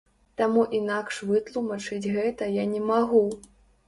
Таму 0.39 0.61
інакш 0.77 1.19
вытлумачыць 1.31 2.11
гэта 2.15 2.47
я 2.53 2.65
не 2.73 2.81
магу. 2.93 3.21